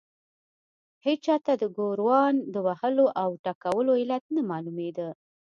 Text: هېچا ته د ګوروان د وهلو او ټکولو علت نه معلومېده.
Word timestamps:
هېچا 1.05 1.35
ته 1.45 1.53
د 1.61 1.63
ګوروان 1.77 2.35
د 2.53 2.55
وهلو 2.65 3.05
او 3.21 3.29
ټکولو 3.45 3.91
علت 4.01 4.23
نه 4.35 4.41
معلومېده. 4.51 5.09